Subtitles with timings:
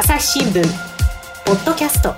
[0.00, 0.62] 朝日新聞
[1.44, 2.14] ポッドキャスト。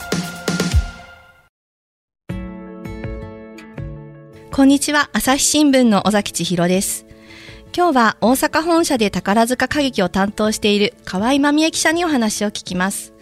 [4.53, 7.06] こんにちは朝日新聞の尾崎千尋です。
[7.74, 13.15] 今日は大阪本社で宝塚歌劇を担当している河合真美恵記者にお話を聞きます。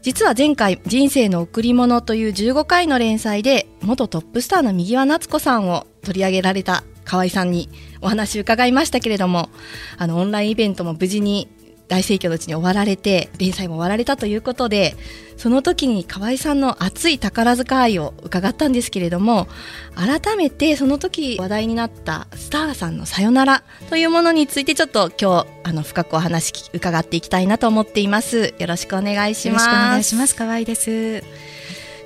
[0.00, 7.68] 実は前回「人生の贈り物」という15回の連載で元トップスターの右輪夏子さんを取り上げられた河合さんに
[8.00, 9.50] お話伺いましたけれども
[9.98, 11.48] あのオンラインイベントも無事に
[11.88, 14.96] 大盛況のうちに終わられて連載も終わられたということで
[15.36, 19.46] その時に河合さんの熱い宝塚愛を伺ったんですけれども
[19.94, 28.54] 改めてその時話題になったスターさんの「さよなら」というものについてちょっと今日あの深くお話伺っていきたいなと思っています。
[28.58, 29.66] よろしくお願いします。
[29.66, 30.34] よろしくお願いします。
[30.34, 31.20] 河合です。
[31.20, 31.24] す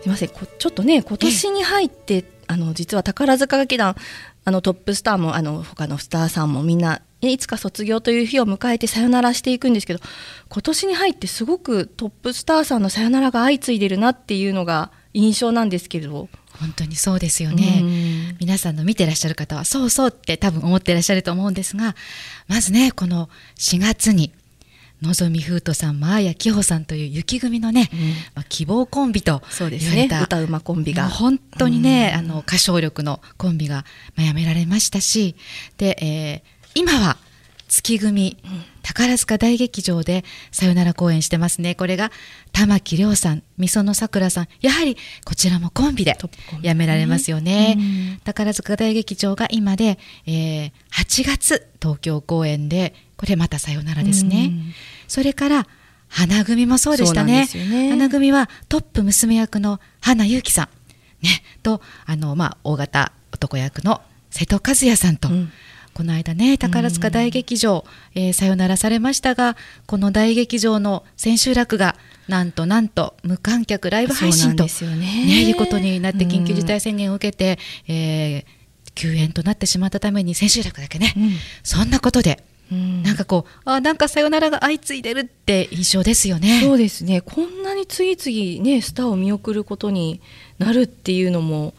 [0.04, 0.28] みません。
[0.28, 3.94] ちょっとね今年に入ってあの実は宝塚劇団
[4.44, 10.00] あのトップスターもあの他のスターさんもみんないつか卒業という日を迎えてさよならしていくんですけど
[10.48, 16.28] 今年に入ってすごくトップスターさんのさよならが相次いでるなっていうのが印象なんですけど。
[16.58, 21.94] 本当にそうですよね、皆さんの見てらっしゃる方はそうそうって多分思ってらっしゃると思うんですが
[22.48, 24.30] まずねこの4月に
[25.02, 27.98] のぞみ風斗さん、マーヤ紀穂さんという雪組のね、うん、
[28.34, 30.08] まあ、希望コンビとそうですね。
[30.22, 31.08] 歌うまコンビが。
[31.08, 35.36] 本当にね、うん、あの歌唱力のコンビが、まあ、やめられましたし
[35.78, 37.16] で、えー、今は
[37.68, 38.36] 月組、
[38.82, 41.74] 宝塚大劇場でさよなら公演してますね。
[41.74, 42.10] これが
[42.52, 46.18] 玉木亮さん、みそのさくらさん、やはりこちらもコンビで
[46.62, 47.76] やめられますよね。
[47.76, 54.52] ね宝塚大劇場が今で、えー、8月東京公演で、これまたさよならですね。
[55.06, 55.66] それから
[56.08, 57.46] 花組もそうでしたね。
[57.54, 60.68] ね花組はトップ娘役の花優樹さ
[61.22, 65.28] ん、ね、とあのまあ大型男役の瀬戸和也さんと。
[65.28, 65.52] うん
[65.94, 71.96] この間ね宝塚大劇場、えー、さよならされましたがこの大劇場の千秋楽が
[72.28, 78.44] なんとなんと無観客ライブ配信とね、ねいうことになって緊急事態宣言を受けて、えー、
[78.94, 81.30] 休園となってしまったために千秋楽だけね、うん、
[81.62, 82.44] そんなことで。
[82.72, 86.60] うん、なんかこうあなんかさよならが相次いでるって印象ですよね。
[86.62, 87.20] そうですね。
[87.20, 90.20] こんなに次々ねスターを見送ることに
[90.58, 91.74] なるっていうのも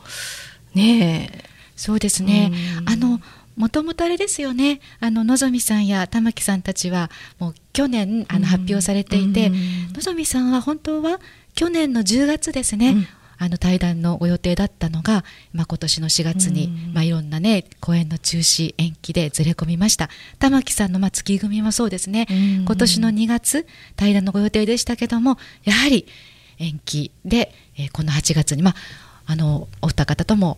[0.73, 1.45] ね。
[1.77, 2.51] そうですね、
[2.81, 3.19] うん、あの
[3.55, 4.79] もともとあれですよね。
[4.99, 11.19] あののぞみさんや玉木さんたちはもう去年あの発表されていて、うん、のぞみさんは本当は
[11.53, 13.07] 去年の10月ですね、うん、
[13.37, 15.23] あの対談のご予定だったのが、
[15.53, 20.09] まあ、今年の4月に、うん、まあ、いろんなね公演の中止延期でずれ込みました。
[20.39, 26.07] 玉木さんの、まあ、月組もそうですね、今年の2月対談のご予定でしたけどもやはり
[26.59, 28.75] 延期で、えー、この8月にまあ
[29.25, 30.57] あのお二方とも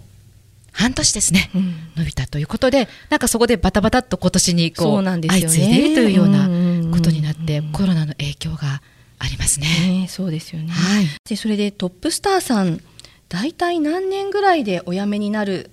[0.73, 6.49] 半年ですね、うん、伸びたということでなんかそこでバタバタっと今年にこうう、ね、相次いでいるというような
[6.91, 8.81] ことになって、コロナの影響が
[9.19, 9.67] ありますね。
[10.01, 12.81] ねそうですよね、はい、でそれでトップスターさん
[13.29, 15.71] 大体何年ぐらいでお辞めになる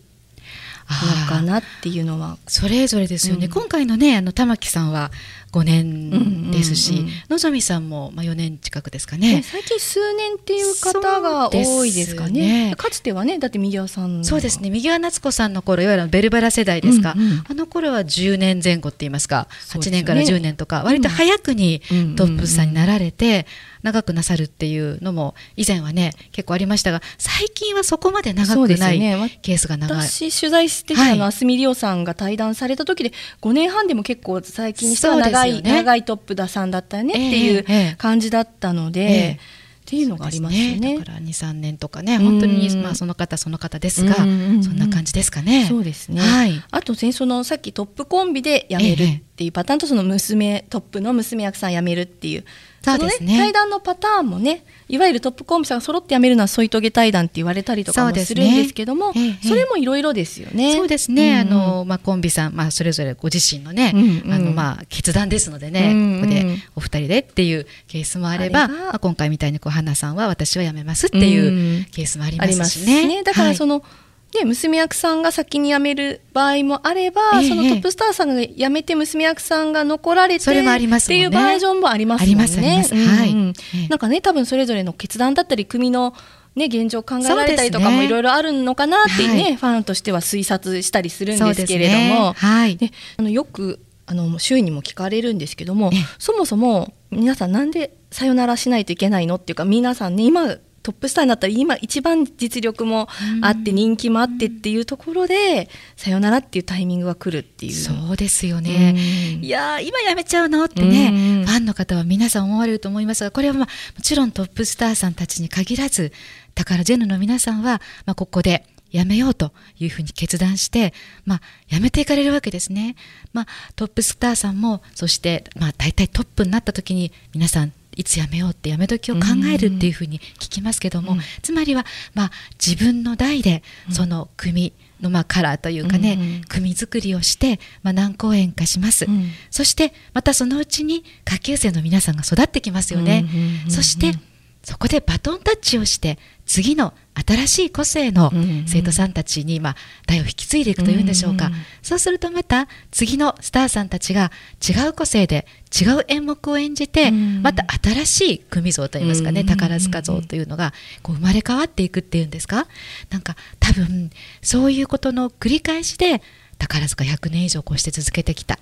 [0.88, 2.38] のかなっていうのは。
[2.46, 5.10] それぞれですよね、うん、今回のねあの玉木さんは
[5.52, 9.42] 5年ですし、のぞみさんもまあ4年近くですかね。
[9.42, 14.70] 最近数年っていう方が多いですかね、ね、かつてはねだって右輪さんそうですね。
[14.70, 19.48] 右輪夏子さんの頃いわゆるベルバラ世代ですか、うんうん、あの頃は10年前後って言いますか。
[19.50, 21.80] 8年から10年とか、割と早くに
[22.16, 23.46] トップさんになられて、
[23.82, 29.98] 長くなさるっていうのも以前はね結構ありましたが最近はそこまで長くない、ね、ケースが長い。
[30.06, 39.00] 私取材してたのはすみりおさんが対談された時で5年半でも結構最近にしては長い、ね、長いトップださんだったよねっていう感じだったので。
[39.00, 39.38] えーえ。
[39.56, 40.78] ーっていうのがありますよね。
[40.78, 40.98] ね。
[40.98, 45.66] だから二三年とかね本当にまあその方その方ですが、そんな感じですかね。
[45.66, 46.20] そうですね。
[46.20, 52.44] はい、あとねそのさっきトップコンビで辞めるっていうパターンとその娘トップの娘役さん辞めるっていう。
[52.82, 59.38] そうですね、ね、対談のパターンもねいわゆるトップコンビさんが揃って辞めるのは添い遂げ対談って言われたりとかもするんですけどもそ、ね。
[59.42, 60.74] それもいろいろですよね。
[60.74, 73.06] そうですね、うんうん、あのまあ、コンビさん、まあ、それぞれご自身のね、うんうん、あのまあ、決断ですのでね、うんうん、ここでお二人でっていうケースもあればまあ、今回みたいにこう花さんは私は辞めますっていうケースもありますしね。
[73.06, 73.22] ね。
[73.22, 82.84] だからその、はいで娘役さんが先に辞める場合もあれば、えそのトップスターさんが辞めて娘役さんが残られてそれもあります、ね、っていうバージョンもありますもんね。
[82.88, 86.14] はい、なんかね多分それぞれの決断だったり組の
[86.56, 92.32] ね、現状考えられたりとかもいろいろあるのかなってね、ねファンとしては推察したりするんですけれども、ね。
[92.36, 103.08] はい、であのよくあの周囲にも聞かれるんですけどもそもそも皆さんなんでさよならしないといけないのっていうか皆さんね今トップスターになったら今一番実力も
[103.42, 107.72] あって人気もあってっていうところで、さよならっていうタイミングが来るっていう。
[107.72, 108.94] そうですよね。
[109.42, 110.64] いや今やめちゃうの？
[110.64, 116.12] ってね、ファンの方は皆さん思われると思いますが、これはまあもちろんトップスターさんたちに限らず、
[116.54, 120.92] だからジェヌの皆さんは、まあ、ここでやめようというふうに決断して、
[121.24, 122.96] まあ、やめていかれるわけですね。
[123.32, 123.46] まあ、
[123.76, 129.20] トップスターさんも、そして、まあ、大体トップになった時に、皆さん、いつやめようってやめ時を考
[129.52, 143.26] えるっていうふうに聞きますけども、うん、つまりは、まあ、自分の代でその組の、まあ、カラーというかね、うん、組作りをして、まあ、何公演かします、うん、そしてまたそのうちに下級生の皆さんが育ってきますよね、
[143.68, 144.12] そして
[144.62, 148.30] そこでバトンタッチをして次の新しい個性の
[148.66, 149.76] 生徒さんたちに、まあ、
[150.06, 154.30] 代を引き継いでいくというんでしょうか、うんうん、そうするとまた次のスターさんたちが
[154.66, 160.72] 違う個性で違う演目を演じて、また新しい組像といいますかね、宝塚像というのが
[161.02, 162.66] こう生まれ変わっていくっていうんですか？
[163.10, 164.10] なんか多分
[164.42, 166.22] そういうことの繰り返しで
[166.58, 168.58] 宝塚100年以上こうして続けてきた。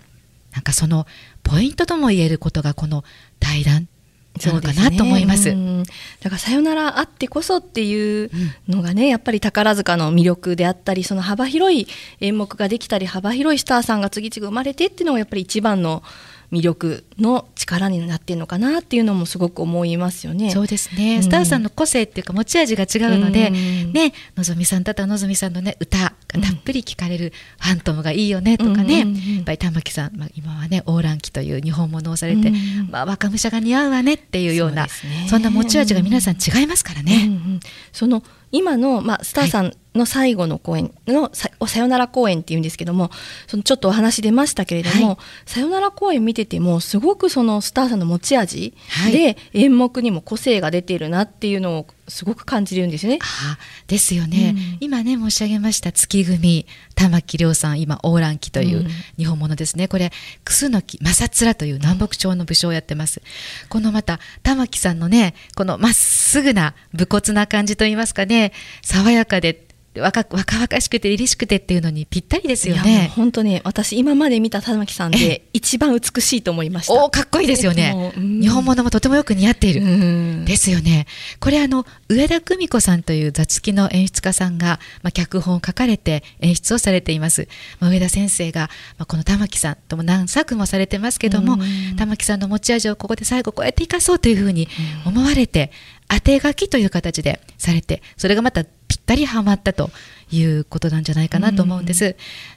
[0.52, 1.06] なんかその
[1.42, 3.04] ポイントとも言えることがこの
[3.40, 3.88] 対談
[4.46, 5.52] なのかなと思います。
[5.52, 5.82] ね、
[6.20, 8.30] だからさよならあってこそっていう
[8.69, 11.88] のがね、うん、やっぱり宝塚の魅力であったりその幅広い
[12.20, 16.02] 演目ができたり幅広いスターさんが次々生まれてっていうのがやっぱり一番の
[16.50, 20.50] 魅力の力になってるのかなっていうのもすごく思いますよね。
[20.50, 29.04] そうですね、うん、スターさんの個性っていうか持ち味が違うので、うん、ねのぞみさんだったらのぞみさんのね歌がたっぷり聞かれる「ファントムがいいよね」とかね、や
[29.42, 32.50] っぱり玉木さん、まあ、今はね「オーラン期」という日本物をされて、
[32.90, 37.24] まあ、若武者が似合うわねっていうようなそ、ね,、んな持ち味が皆さん違いますからね。
[37.26, 37.60] うんうん、
[37.92, 38.22] その
[38.52, 43.10] 今の、まあ、スターさんの最後の公演のささよなら公演っていうんですけども
[43.46, 48.74] そのちょっとお話出ましたけれども、はい、さよなら公演見ててもすごくそのスターさんの持ち味
[49.12, 53.18] で、はい、演目にも個性が出てるなっていうのをすごく感じるんですね。
[53.20, 58.86] あですよね、うん、今ね申し上げました月組玉木亮さん今オーラン期という
[59.18, 60.10] 日本物ですね、うん、これ
[60.44, 63.20] 楠木正面という南北朝の武将をやってます。
[63.68, 68.52] このまた玉木さんのねこのまっすぐな武骨な感じといいますかね
[68.82, 73.11] 爽やかで若若々しくて凛々しくてっていうのにぴったりですよね。
[73.17, 76.93] 本当ね私今まで見た玉木さんで一番美しいと思いました。
[76.93, 78.12] おかっこいいですよね。
[78.17, 80.44] 日本物もとてもよく似合っている。
[80.44, 81.06] ですよね。
[81.40, 87.49] これあの上田久美子さんという座付きの演出家さんが、まあ、脚本を書かれて演出をされています。
[87.81, 91.58] まあ、上田先生が、まあ、この玉木さんとも何作もされてますけども、
[91.96, 94.69] 玉木さんの持ち味をここで最後こうやって生かそうというふうに
[95.05, 95.73] 思われて、
[96.08, 99.90] 当て書きという形でされてそれがまたぴったりはまったと
[100.31, 102.05] いうことなんじゃないかなと思うんです。
[102.05, 102.14] うん、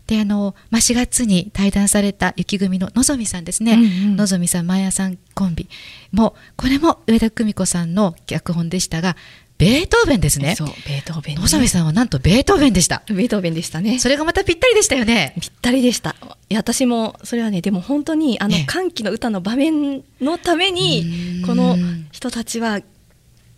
[0.08, 5.70] であの、まあ、4月に対談された雪組ののぞみさんですね、うんうん、のぞみさん、まやさんコンビ
[6.12, 9.16] もこれも上田久美子さんの脚本でしたが
[9.62, 10.56] ベートーベンですね。
[10.56, 11.42] そう、ベートーベン、ね。
[11.44, 13.04] 野沢さんはなんとベートーベンでした。
[13.06, 14.00] ベートーベンでしたね。
[14.00, 15.36] それがまたぴったりでしたよね。
[15.40, 16.16] ぴったりでした。
[16.56, 21.78] 私も、それはね、でも本当に、あの、歓喜の歌の場面のために、この
[22.12, 22.80] 人たちは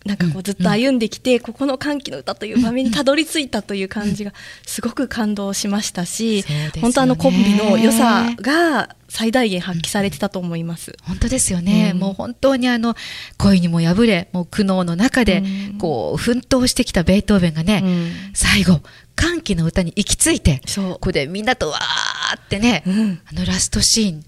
[0.04, 4.34] なんかこうずっと歩んできて、ここの歓喜の歌という場面にたどり着いたという感じが
[4.66, 6.44] すごく感動しましたし、
[6.80, 10.94] 本当あのコンビの良さが最大限発揮されてたと思います。
[11.04, 11.92] 本当ですよね。
[11.94, 12.94] うん、もう本当にあの
[13.38, 15.42] 恋にも破れ、もう苦悩の中で
[15.78, 18.82] こう奮闘してきたベートーベンがね、うん、最後
[19.16, 24.24] 歓喜の歌に行き着いて、ここでみんなとわーってね、うん、あのラストシーン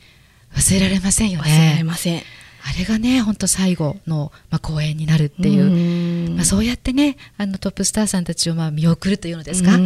[0.55, 1.51] 忘れられませんよね。
[1.51, 2.23] 忘れられません。
[2.69, 6.31] あれがね本当最後の、まあ、公演になるっていう。
[6.35, 9.79] まあ、そうやってねあのトップスターさんたちをまあ見送るというのですか、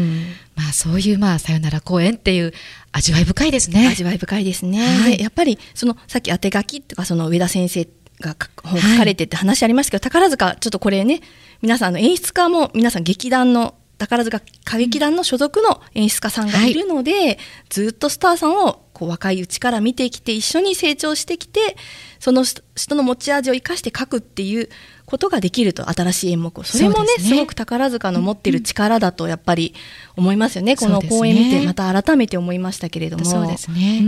[0.56, 2.52] まあ、そういうまあさよなら公演っていう
[2.92, 3.86] 味わい深いですね。
[3.88, 4.78] 味わい深いですね。
[4.80, 7.86] はい、やっぱりそのさっき当て書きとかその上田先生
[8.20, 11.20] が本書かれてって話ありましたけど、はい、宝塚ちょっとこれね
[11.62, 17.38] 皆さんの演出家も皆さん劇団の宝塚歌劇団の所属の演出家さんがいるので、はい、
[17.68, 21.76] ずっとスターさんをこう若いうちから見てきて一緒に成長してきて
[22.18, 24.70] その人の持ち味を生かして書くっていう
[25.04, 29.74] ことができると新しい演目をそれもね、ね、すごく宝塚の持ってる力だとやっぱり
[30.16, 33.24] 思いますよね、うん、この公演見てまた改めて思いましたけれども。
[33.26, 34.06] そうですね、う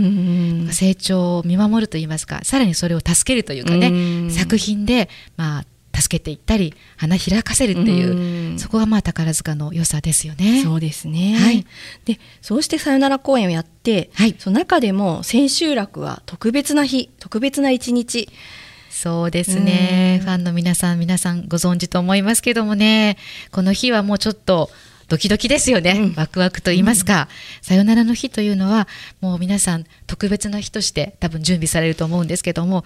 [0.69, 10.63] ん、成長を見守るといいますかさらにそれを助けるというかね、うん、作品でまあ助けていったり花開かせるっていうそこがまあ宝塚の良さですよね。
[10.63, 11.65] そうですね、はい、
[12.05, 18.29] でそうしてさよなら公演をやって、はい、その中でも千秋楽は特別な日特別な一日。
[18.89, 20.21] そうですね。
[20.23, 23.17] ファンの皆さん皆さんご存知と思いますけどもね。
[23.51, 24.69] この日はもうちょっと
[25.07, 27.27] ドキドキですよね、うん、ワクワクと言いますか、うん、
[27.61, 28.87] さよならの日というのは
[29.21, 32.83] もう皆さん特別な日として多分準備されると思うんですけども、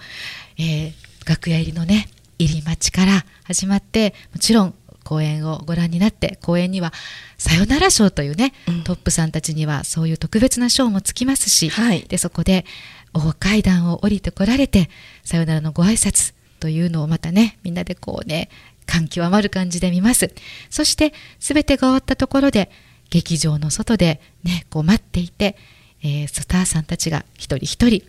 [0.58, 6.92] えー、楽屋入りのね入り待ちから始まってもちろん公演をご覧になって公演には
[7.38, 8.84] さよなら賞というね、うん。
[8.84, 12.02] トップさんたちにはそういう特別な賞もつきますし、はい。
[12.02, 12.66] でそこで
[13.14, 14.90] 大階段を降りてこられて
[15.24, 18.50] さよならのご挨拶というのをまたねみんなでこうね
[18.84, 20.30] 感極まる感じで見ます。
[20.68, 22.70] そして全てが終わったところで
[23.08, 25.56] 劇場の外でねこう待っていて、
[26.02, 28.02] えースターさんたちが一人一人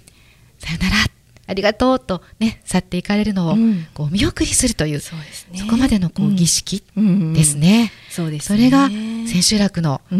[0.57, 0.95] さよなら
[1.49, 3.87] ありがとうとね去っていかれるのをうん。
[3.93, 5.15] こうお見送りするという、そ
[5.69, 7.91] こまでのこう儀式ですね。
[8.09, 8.57] そうですね。
[8.57, 10.19] それが千秋楽の、まあ、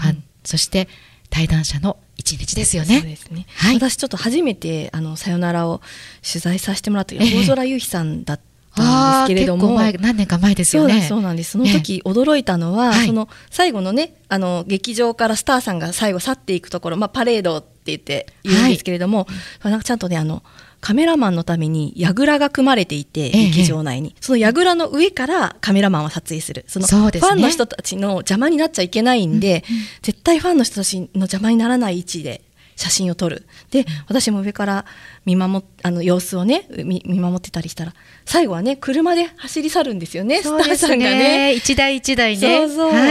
[0.00, 0.88] ァンそして
[1.28, 3.00] 対談者の一日ですよね。
[3.00, 3.74] そうですね、はい。
[3.76, 5.80] 私ちょっと初めてあのさよならを
[6.22, 8.40] 取材させてもらった大空優飛さんだっ
[8.74, 9.62] たああんですけれども。
[9.62, 11.02] 結構前何年か前ですよね。
[11.02, 13.06] そうなんですその時驚いたのは、はい。
[13.06, 19.26] その最後のねあの劇場からスターさんが最後去っていくところ、まあ、パレードって言って言うんですけれども、
[19.62, 20.42] なんかちゃんとねあの
[20.80, 23.30] カメラマンのために櫓が組まれていて、ええ。
[23.50, 24.16] 劇場内に。
[24.20, 26.64] その櫓の上からカメラマンは撮影する。
[26.68, 29.62] そのファンの人たちの邪魔になっちゃいけないんで、
[30.00, 32.42] 絶対ファンの人たちの邪魔にならない位置で
[32.80, 33.46] 写真を撮る。
[33.70, 34.86] で私も上から
[35.26, 37.94] 見守っあの様子をね見見守ってたりしたら
[38.24, 41.52] 最後はね車で走り去るんですよねそうですスターさんがね。
[41.52, 42.40] 一台一台ね。
[42.40, 43.10] そうそう、あ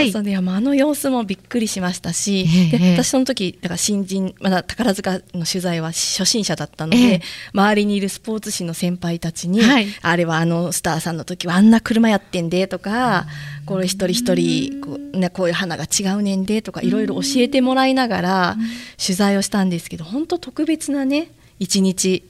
[0.55, 7.21] あの様子もびっくりしましたし、えで私その時だから新人まだ宝塚の取材は初心者だったので、ええ。
[7.53, 9.87] 周りにいるスポーツ紙の先輩たちに、はい。
[10.01, 13.27] あれはあのスターさんの時はあんな車やってんでとか、
[13.69, 18.57] これ一人一人こう,、ね、こういう花が違うねんでとかいろいろ教えてもらいながら
[18.97, 22.27] 取材をしたんですけど本当特別なね一日。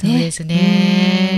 [0.00, 1.37] そうですね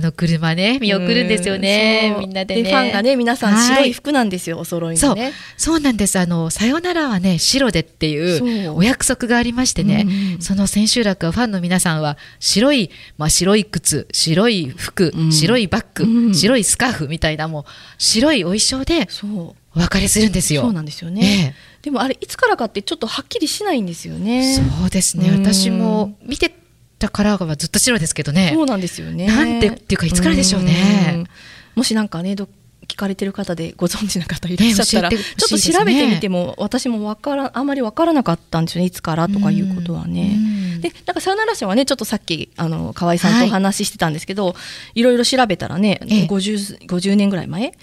[0.00, 2.18] あの車ね見送るんですよねう。
[2.18, 2.70] んみんなでね。
[2.70, 3.92] ファンがね皆さんはい白い。
[3.92, 5.32] 服なんですよ、お揃いそうのね。
[5.58, 5.80] そう。
[5.80, 6.18] なんです。
[6.18, 8.48] あの「さよなら」はね白でっていそう。
[8.48, 10.40] うお約束がありましてね、うんうん。
[10.40, 15.32] その千秋楽はファンの皆さんは白い、まあ、白い靴白い服、うん。
[15.32, 16.34] 白いバッグ、うん。
[16.34, 17.64] 白いスカーフみたいなもう
[17.98, 19.30] 白いお衣装でそう。
[19.76, 20.62] お別れするんですよ。
[20.62, 24.54] そうなんですよね、えでもあれいつからかってちょっとはっきりしないんですよえね。
[24.54, 25.44] そうですね、うん。
[25.46, 26.52] 私も見て
[27.00, 28.52] たからはずっと白ですけどね。
[28.54, 29.26] そうなんですよね。
[29.26, 30.72] なんでっていうかいつからでしょうね。
[31.12, 31.26] ん。
[31.74, 32.48] もしなんかねど
[32.86, 40.36] 聞かれてる方でご存知の方いらっしゃったら、ね教えてちょっと調べてみても私もわからあまりわからなかったんですよねいつからとかいうことはね。
[40.54, 44.54] うんでなんかさよなら賞はねちょっとさっきあの河合さんとお話ししてたんですけど、
[44.94, 46.26] い、ろいろ調べたらね、ええ。
[46.26, 47.74] 50, 50年ぐらい前？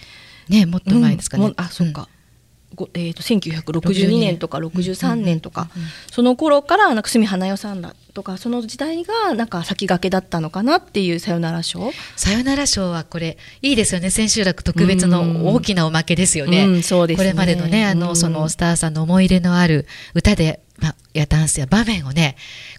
[0.50, 1.54] ねもっと前ですかね、うん。
[1.58, 2.08] あそうか、ご
[2.94, 5.70] えー、と1962年とか63年とか、
[6.12, 11.92] その頃からなんか住花代さんだとかその時代がなんか先駆けだったのかなっていうさよなら賞。
[12.16, 14.10] さよなら賞はこれいいですよね。
[14.10, 16.66] 千秋楽特別の大きなおまけですよね。
[16.66, 17.24] うんそうですね。
[17.24, 18.16] これまでのねあの、うん。
[18.16, 22.36] そのスターさんの思い入れのある歌で、まあ、やダンスや場面をね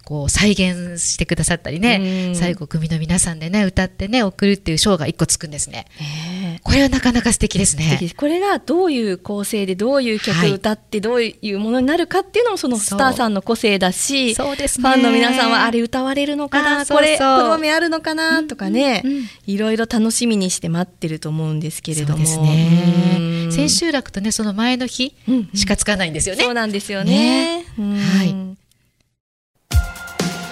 [0.09, 2.35] こう再現してくださったりね、うん。
[2.35, 5.85] 最後組の皆さんでね歌ってね送るっていう賞が一個つくんですね。
[6.00, 8.00] ねえこれはなかなか素敵ですね。
[8.17, 14.88] これがどういう構成でどういう曲歌ってどういうものになるかっていうのもそのスターさんの個性だし、そうですね。
[14.88, 18.45] ファンの皆さんはあれ歌われるのかあなこれ好みあるのかな？
[18.45, 19.25] とかね、うんうん。
[19.47, 22.21] いろいろ楽しみにして待ってると思うんですけれども。
[22.21, 23.19] ですね。
[23.19, 23.53] うん。
[23.53, 26.45] 千秋楽とねその前の日うんしかつかないんですよね。
[26.45, 27.67] そうなんですよね。
[27.79, 27.99] うん。
[27.99, 28.38] はい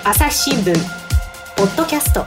[0.09, 0.73] 朝日新聞。
[1.57, 2.25] ポッドキャスト。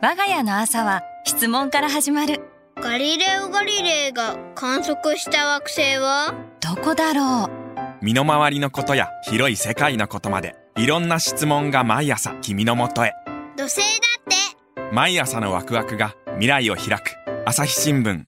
[0.00, 2.40] 我が家の朝は質問から始まる。
[2.76, 6.32] ガリレオ・ガリレイが観測した惑星は？
[6.60, 8.04] どこだろう。
[8.04, 13.12] 身の回りのことや広い世界のことまでいろんな質問が毎朝君のもとへ。
[13.56, 13.88] 土星だっ
[14.78, 14.94] て。
[14.94, 17.16] 毎朝のワクワクが未来を開く。
[17.46, 18.22] 朝日新聞。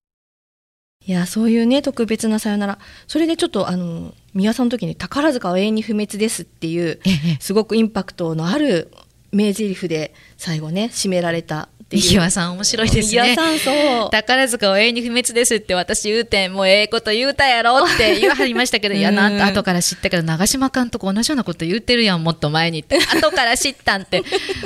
[1.04, 2.78] いやそういうね特別なさよなら。
[3.06, 7.36] それでちょっとあの宮さんの時に「宝塚は永遠に不滅です」っていうええ。
[7.40, 8.90] すごくインパクトのある
[9.30, 13.34] 名台詞で最後ね締められたってさん面白いですね。
[13.34, 14.10] さんそう。
[14.10, 22.98] 宝塚は永遠に不滅ですって私言うてんもうええこと言うたやろって言わはりましたけど、 いやなんと後から知ったけど長嶋監督同じようなこと言ってるやんもっと前にって。
[23.14, 24.22] 後から知ったんって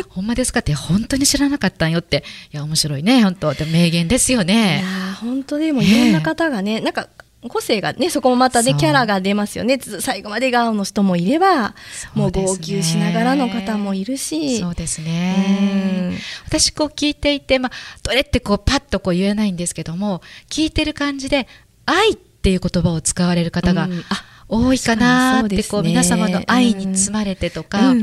[0.09, 2.23] ほんまですかって本当に知らなかったんよって。
[2.53, 3.55] いや面白いね本当。
[3.55, 4.83] でも名言ですよいね。
[4.83, 7.09] やー本当でもいろんな方がね、なんか
[7.49, 9.77] 個性がねそこもまたねキャラが出ますよね。
[9.77, 11.75] ず最後まで笑顔の人もいれば
[12.15, 14.59] もう号泣しながらの方もいるし。
[14.59, 16.19] そうですうねん。
[16.47, 21.47] 私こう聞いていて、まあ、どれってこうパッとこう言えないんですけども聞いてる感じで
[21.87, 24.05] 「愛」っていう言葉を使われる方がうん。
[24.09, 27.95] あ多いかなーってこう皆様の愛に包まれてとか、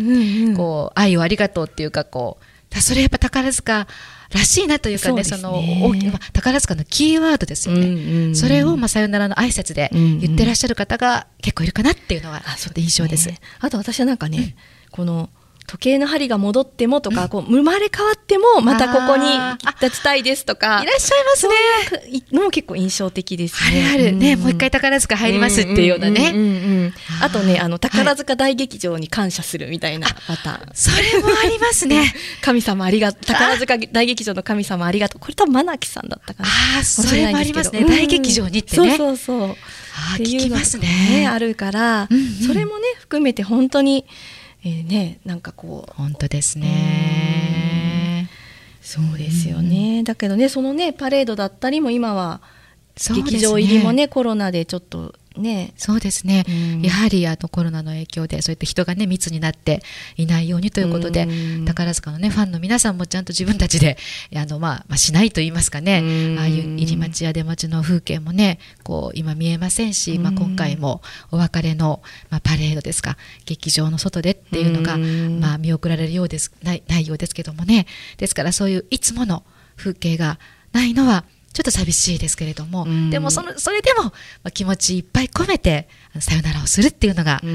[0.57, 3.87] こう愛をありがとうっていうかこうだそれやっぱ宝塚
[4.33, 5.41] らしいなというかねそね。
[5.41, 7.87] そうの大きなまあ宝塚のキーワードですよね。
[7.87, 8.35] うんうんうん。
[8.35, 13.27] それをまあさよならの挨拶でうんうん言ってらっしゃる方が結構いるかなっていうのはあちょっと印象です。
[13.27, 13.39] ね。
[13.59, 14.55] あと私はなんかね、
[14.91, 15.29] この
[15.67, 19.25] 時計の針が戻ってもとか、こう生まれ変わってもまたここに
[19.81, 20.81] 立ちたいですとか。
[20.83, 22.23] いらっしゃいますね。
[22.31, 23.97] のも結構印象的ですあね。
[23.97, 24.15] るある。
[24.15, 24.39] ね、ん。
[24.39, 30.75] もう一回宝塚入りますっていうようなね、あとね、あのはい宝塚大劇場に感謝するみたいなパターン。
[30.75, 32.13] それもありますね。
[32.41, 33.25] 神様ありがとう。
[33.25, 35.19] 宝塚大劇場の神様ありがとう。
[35.19, 36.49] これ多分マナキさんだったかな。
[36.49, 38.95] ああそれもありますね、うん大劇場にってね。
[38.97, 39.57] そうそうそう。
[39.95, 42.09] あ聞きますがねあるから、
[42.45, 44.05] それもね含めて本当に、
[44.65, 45.93] えーねなんかこう。
[45.95, 48.29] 本当ですね。
[48.81, 50.03] そうですよね。
[50.03, 52.41] だけどねそのねパレードだったりも今は
[52.95, 55.73] 劇場入りもねコロナでちょっとね。
[55.77, 56.81] そうですね、うん。
[56.81, 59.81] やはりあのコロナの影響でそうやって人がね密になって
[60.17, 61.65] いないようにということで、うん。
[61.65, 63.97] 宝塚のねファンの皆さんもちゃんと自分たちで
[64.35, 66.39] あの、まあ、まあしないと言いますかね、うん。
[66.39, 73.17] ああいう入り待ちや出待ちの風景もねこう今見えませんし、まあ、うん今回もお別れの、まあ、パレードですか。
[73.45, 75.39] 劇場の外でっていうのが、うん。
[75.39, 77.85] まあ、見送られるようですないないようですけどもね。
[78.17, 79.43] ですからそういういつもの
[79.75, 80.39] 風景が
[80.73, 83.09] ないのはちょっと寂しいですけれども、うん。
[83.11, 84.11] でもそのそれでも、ま
[84.45, 85.87] あ、気持ちいっぱい込めて
[86.19, 87.51] さよならをするっていうのがフフ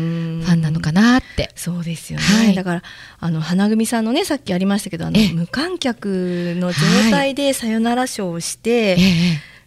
[0.47, 1.51] ァンなのかなって。
[1.57, 2.55] そうですよね、はい。
[2.55, 2.83] だから
[3.19, 5.33] あの花組さんのねさっきありましたけどあのええ。
[5.33, 6.79] 無観客の状
[7.11, 8.99] 態でさよならショーをして、ええ。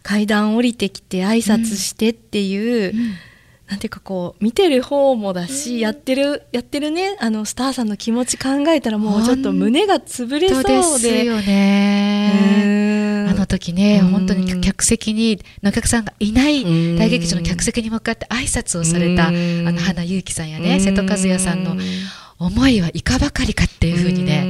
[0.01, 3.13] 階段降りてきて挨拶してっていう、うん。
[3.67, 10.73] なんていうかこう見てる方もだし、やってるやってるねあのスターさんの気持ち考えたらもうちょっと胸が潰れそうで。
[10.77, 10.83] で
[11.21, 12.90] すようね。
[13.51, 14.07] 時ね、うん。
[14.09, 16.97] 本当に客席にのお客さんがいないうん。
[16.97, 19.63] 大劇場の客席に向かって挨拶をされたあうん。
[19.65, 21.75] の花裕樹さんやね瀬戸和也さんの
[22.39, 24.45] 思いはいかばかりかっていうふうにね。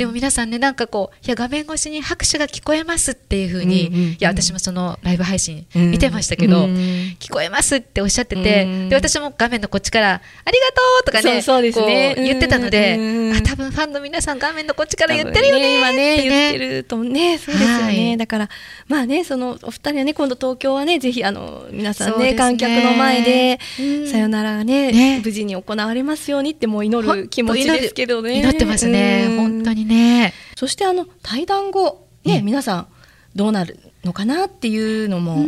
[0.00, 6.74] ねでも皆さんねなんかこういや画面越しに拍手が聞こえますっていうふうに、うんうんうんいや私もそのライブ配信見てましたけど、うん。
[7.18, 8.88] 聞こえますっておっしゃってて、うん。
[8.88, 10.14] で私も画面のこっちから
[10.44, 12.14] 「ありがとう!」とかねそうそうですね。
[12.16, 13.00] 言ってたので、う
[13.32, 18.16] んあ多分ファンの皆さん画面のこっちから言ってるよね今ねって言ってるとねそうですよね、はい。
[18.16, 18.48] だから
[18.88, 22.34] まあねそのお二人はね今度東京はねぜひあの皆さんねね。
[22.34, 24.08] 観客の前で、うん。
[24.08, 25.22] さよならがねね。
[25.24, 28.38] 無事に行われますようにってもう祈る気持ちですけどね。
[28.38, 29.36] 祈ってますね、うん。
[29.36, 30.32] 本当にね。
[30.56, 32.88] そしてあの対談後ね、ね皆さん
[33.34, 35.46] どうなるのかなっていうのも、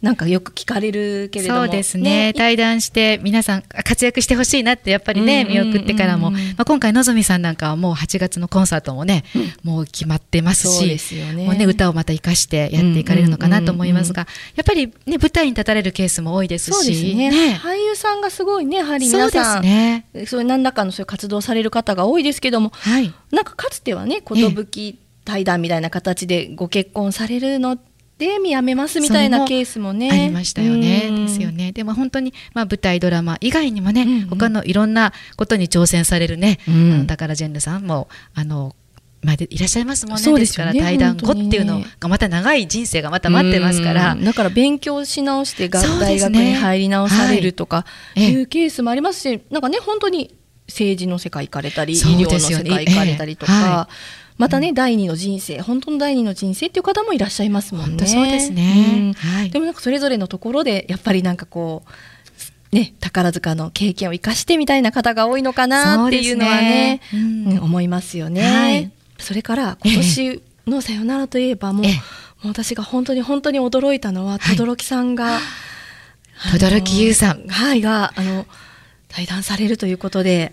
[0.00, 1.60] なんかよく聞かれるけれども。
[1.62, 2.32] そうですね。
[2.36, 5.50] 対談して皆さん活躍してほしいなってやっぱりね、うん。
[5.50, 9.24] うんうんうん見送ってからも、まあ、今回のぞみさんなんかはもう8月のコンサートもね、
[9.64, 11.46] もう決まってますしすよね。
[11.46, 17.58] もうね、歌をまた生かしてやっていかれるのかなと思いますが、やっぱり、ね、舞台に立たれるケースも多いですしね。
[17.62, 20.06] 俳優さんがすごいねやはりそうで皆さんすね。
[20.26, 23.12] そういう何らかのそういう活動をされる方が多いですけどもはい。
[23.32, 24.64] なんかかつてはね寿
[25.24, 27.78] 対談みたいな形でご結婚されるの
[28.18, 31.08] でやめますみたいなケースもねありましたよね。
[31.10, 31.72] ですよね。
[31.72, 38.74] でも本当に、まあ、舞台ドラマ以外にもね、うんうん他のいろんなことに挑戦されるね、うんあの宝ジェンヌさんもあの
[39.22, 40.22] までいらっしゃいますもんね。
[40.22, 44.16] そうですから対談後っていうのがまた長い人生がまた待ってますから。
[44.16, 50.36] だから勉強し直してがそうですね大学に入り直されるとかいうケースもありますし、なんかね本当に
[50.68, 53.88] 政治の世界行かれたり、医療の世界行かれたりとか、
[54.38, 58.06] またね、第二の人生本当の第二の人生っていう方もいらっしゃいますもんね。
[58.06, 58.86] そうですね。
[58.96, 59.50] うんはい。
[59.50, 61.82] でもなんかそれぞれのところでやっぱりなんかこ
[62.72, 68.42] うね宝塚の経験を生かしてみたいな方が多いのかなっていうのはねねうんうん思いますよね。
[68.42, 72.00] はいそれから今年のさよならといえばもう,、ええも
[72.44, 75.40] う私が本当に本当に驚いたのははい轟さんが、
[76.52, 78.46] 轟優さんはいがあの
[79.08, 80.52] 対談されるということで。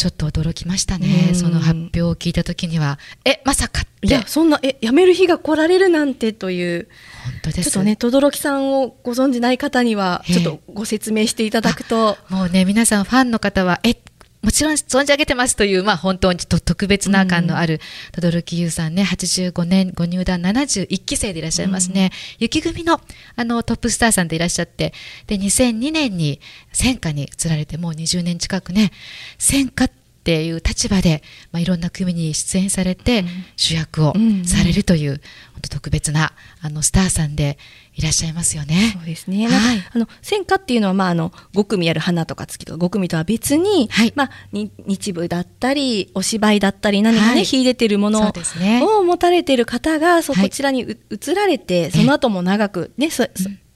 [0.00, 1.26] ちょっと驚きましたね。
[1.28, 4.06] うんその発表を聞いた時には、え、まさかって。
[4.06, 6.88] いやそんなえ辞める日が来られるなんてという
[7.24, 7.70] 本当です。
[7.70, 13.94] ちょっとね轟さんをご存じない方にはええちょっとご説明していただくと、もうね、皆さんファンの方は、え、
[14.42, 17.80] もちろん存じ上げてますという、まあ本当にと特別な感のある、
[18.12, 22.10] 轟優さんね、85年ご入団71期生でいらっしゃいますね。
[22.38, 23.00] 雪組の
[23.36, 24.94] あのトップスターさんでいらっしゃって、
[25.26, 26.40] で、2002年に
[26.72, 28.92] 戦火に移られて、もう20年近くね、
[29.38, 29.90] 戦火っ
[30.22, 31.22] ていう立場で、
[31.52, 33.24] まあ、いろんな組に出演されて、
[33.56, 35.20] 主役をうんうんされるという、
[35.52, 37.58] 本当特別なあのスターさんで
[38.00, 38.94] いらっしゃいますよね。
[38.96, 39.46] そうですね。
[39.46, 39.84] はい。
[39.94, 44.12] あの戦火っていうのはまああの5組ある花とか月とか5組とは別に、はい。
[44.16, 47.44] まあに日舞だったりお芝居だったり何かね、はい。
[47.44, 50.44] 秀でてるものを持たれてる方がそはい。
[50.44, 53.28] こちらにう移られて、その後も長くねそそ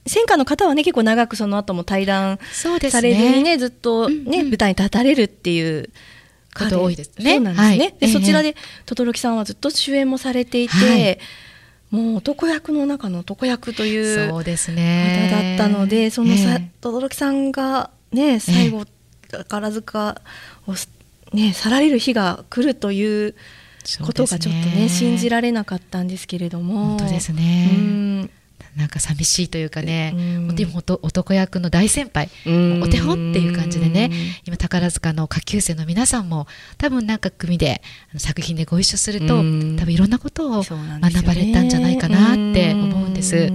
[0.07, 4.51] 戦火の方はね結構長くその後も対談されずにねずっとね、うんうん。
[4.51, 5.91] 舞台に立たれるっていう
[6.57, 7.35] こと多いですね。
[7.35, 7.69] そうなんですね。
[7.69, 8.57] はいで、ええそちらで
[8.87, 11.19] 轟さんはずっと主演もされていて、はい
[11.95, 15.31] もう男役の中の男役というそうですね。
[15.31, 16.71] 方だったので、そのさええ。
[16.81, 18.85] 轟さんがね最後、
[19.31, 20.21] 宝塚
[20.67, 20.91] をす
[21.33, 23.37] ね去られる日が来るという
[24.05, 26.97] ことがちょっとね信じらられなかったんですけれども。
[26.97, 27.71] 本当ですね。
[27.73, 28.31] うん。
[28.77, 30.19] なんか寂しいというかね、う
[30.53, 30.57] ん。
[30.57, 32.83] でも男役の大先輩、うん。
[32.83, 33.84] お手本っていう感じで
[34.75, 37.81] 宝塚の下級生の皆さんも多分なんか組で
[38.17, 43.49] 作品でご一緒すると、うん多分いろんなことを学ばれたんじゃないかなって思うんです。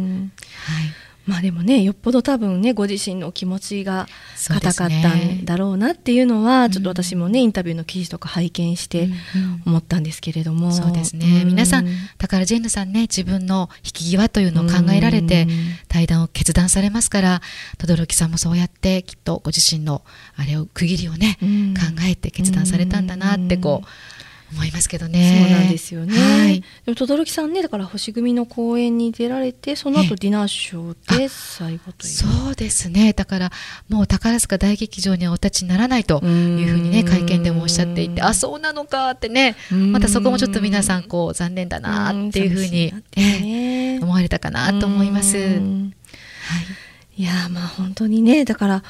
[1.30, 4.08] まあでもねよっぽど多分ねご自身のお気持ちが
[4.48, 6.72] 硬かったねんだろうなっていうのは、ん。
[6.72, 9.20] ちょっと私もねインタビューの記事とか拝見してうんうん
[9.68, 15.50] 思ったんですけれども、そうですね、皆さんう宝ジェンヌさんね自分の引き際というのを考えられてうん。
[15.88, 17.42] 対談を決断されますから
[17.78, 20.02] 轟さんもそうやってきっとご自身の
[20.36, 21.74] あれを区切りをね、うん。
[21.76, 23.88] 考えて決断されたんだなってこう
[24.52, 25.48] 思いますけどそうね。
[25.52, 26.18] なんですよね。
[26.18, 26.62] はい。
[26.86, 30.08] でも轟さんねだから星組の公演に出られてそのええ。
[30.08, 32.12] 後ディナーショーで最後という。
[32.14, 33.14] そうですね。
[33.14, 33.52] だから
[33.90, 37.08] もう宝塚大劇場にはお立ちにならないというふうにねうん。
[37.08, 39.56] 会見でもおっしゃっていてあそうなのかってね。
[39.72, 39.92] うん。
[39.92, 44.00] またそこもちょっと皆さんこう残念だなっていうふうにね。
[44.02, 45.38] 思われたかなと思います。
[45.38, 45.60] うはい。
[45.60, 45.94] ん
[47.18, 48.84] いやーまあ本当にねだから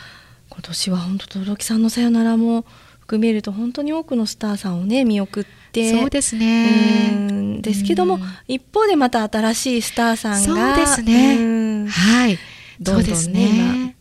[0.49, 2.63] 今年は本当轟さんのさよならも
[3.09, 5.91] 含めると本当に多くのスターさんをね見送って。
[5.97, 7.09] そうですね。
[7.11, 7.61] うん。
[7.61, 8.21] ですけども、うん。
[8.47, 11.37] 一方でまた新しいスターさんがそうですね。
[11.39, 11.87] うん。
[11.87, 12.37] はい、
[12.79, 13.95] どんどんねそうですね。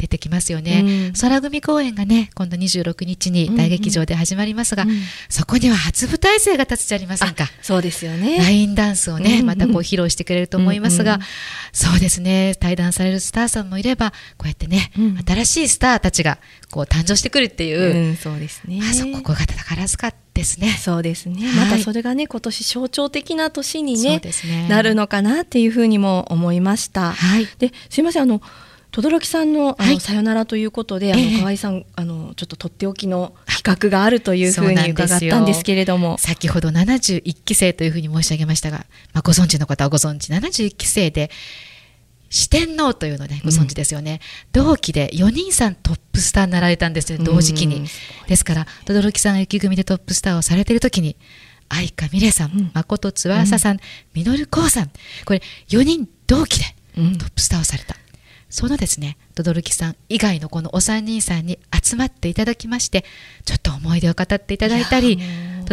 [0.00, 1.10] 出てきますよね。
[1.10, 4.90] うん空組公演がね、今度26日に大劇場で始まりますが、うん
[5.28, 7.46] そこには初舞台生が立つじゃありませんか。
[7.62, 8.38] そうですよね。
[8.38, 11.26] ラインダンスをね、うんまたこう披露してくれると思いますが、うんうん
[11.72, 16.38] そうですね、対談されるスターさんもいれば、こうやってね、うん新しいスターたちが
[16.70, 18.80] こう誕生してくるっていう、うん、そうですね。
[18.82, 20.70] あそここが宝塚ですね。
[20.80, 21.46] そうですね。
[21.46, 27.12] はいまたそれがね、今年象徴的な年にね、ねなるのかなっていうふうにも思いました。
[27.12, 27.48] はい。
[27.58, 28.40] で、すいません、あの、
[28.90, 30.00] 轟さんのあの、はい。
[30.00, 31.32] さよならということで、あええ。
[31.32, 38.78] の河合さんあのちょっととっておきの企画があるというふうに伺ったんですけれども、先ほど71期生というふうに申し上げましたが、
[39.12, 41.30] まあ、ご存知の方はご存知、71期生で、
[42.30, 44.20] 四天王というのね、ご存知ですよね。
[44.52, 47.76] 同期で4人さんトップスターになられたんですよ、同時期に。
[47.76, 47.86] うん。
[48.28, 51.16] ですから、轟さんが雪組でトップスターをされているときに、
[51.68, 52.70] 愛花美玲さん、うん。
[52.72, 53.80] 誠翼さん、
[54.14, 54.90] 稔光さん、
[55.24, 56.64] これ4人同期で
[56.98, 57.18] うん。
[57.18, 57.96] トップスターをされた。
[58.50, 63.04] そのですね、轟さん以外のこのお三人さんに集まっていただきまして、
[63.44, 65.18] ちょっと思い出を語っていただいたり、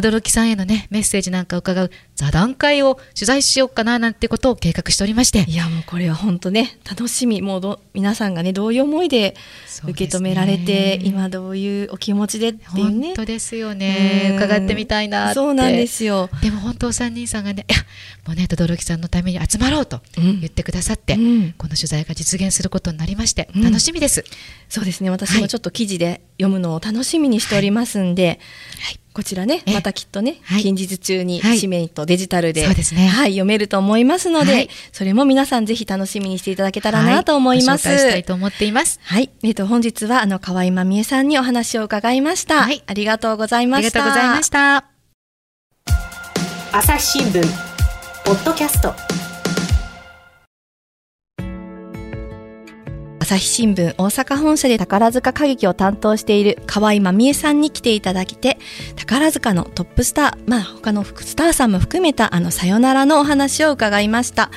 [0.01, 5.45] 轟さんへのね、メッセージなんかを伺う座談会を取材しようかななんてことを計画しておりまして。
[5.47, 7.41] い、やもうこれは本当ね楽しみ。
[7.41, 9.35] もうど皆さんがねどういう思いで
[9.83, 13.07] 受け止められて、今どういうお気持ちでっていうね。
[13.07, 14.35] 本当ですよね、うん。
[14.37, 15.35] 伺ってみたいなって。
[15.35, 16.29] そうなんですよ。
[16.41, 17.79] でも本当お三人さんがね、いや、
[18.25, 20.39] もうね、轟さんのために集まろうとうん。
[20.39, 21.53] 言ってくださって、うん。
[21.57, 23.63] この取材が実現することになりまして、うん。
[23.63, 24.23] 楽しみです。
[24.69, 25.09] そうですね。
[25.09, 28.39] 私もちょっと記事で読むのを楽しみにしておりますんで、
[28.79, 37.87] はいこちらねえまたきっとね、はい近日中にはい紙面とデジタルで,、そうですねはい、読めると思いますので、はいそれも皆さんぜひ楽しみにしていただけたらなと思います。
[37.87, 38.99] はいご紹介したいと思っています。
[39.01, 42.61] はい、えっ、と本日はあの河合真美恵さんにお話を伺いました。
[42.61, 44.03] はいありがとうございました。
[44.03, 44.85] ありがとうございました。
[46.71, 47.41] 朝日新聞
[48.23, 49.26] ポッドキャスト
[53.27, 58.57] 朝日新聞大阪本社で宝塚歌劇を担当している河合真美恵さんに来ていただきて
[58.95, 64.49] 宝塚のトップスターまあ他のスターさんも含めたあのさよならのお話を伺いました。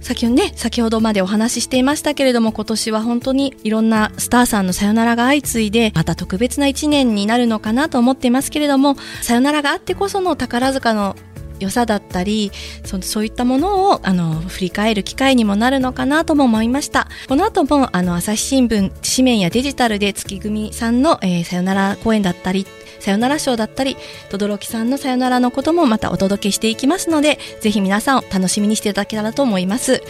[0.00, 11.16] 先ほどね先ほどまでお話ししていましたけれども今年は本当にいろんなスターさんのさよならが相次いでまた特別な一年になるのかなと思っていますけれどもさよならがあってこその宝塚の
[11.58, 12.52] 良さだったり
[12.84, 17.08] そそういったものをあの振り返る機会にもなるのかなとも思いました。
[17.28, 22.66] この後もあの朝日新聞紙面やデジタルで月組さんの、えーさよなら公演だったり
[23.00, 23.96] さよなら賞だったり
[24.30, 30.02] 轟さんのさよならのこともまたお届けしていきますのでぜひ皆さん楽しみにしていただけたらと思います。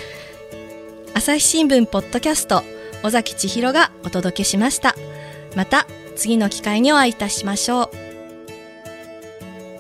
[1.14, 2.62] 朝日新聞ポッドキャスト
[3.02, 4.94] 尾崎千尋がお届けしました。
[5.54, 8.05] また次の機会にお会いいたしましょう。